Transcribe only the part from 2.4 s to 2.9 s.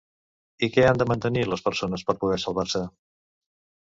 salvar-se?